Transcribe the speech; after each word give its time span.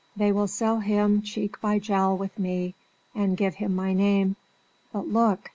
"They 0.17 0.31
will 0.31 0.47
sell 0.47 0.79
him 0.79 1.21
cheek 1.21 1.61
by 1.61 1.77
jowl 1.77 2.17
with 2.17 2.39
me, 2.39 2.73
and 3.13 3.37
give 3.37 3.53
him 3.53 3.75
my 3.75 3.93
name; 3.93 4.35
but 4.91 5.07
look! 5.07 5.47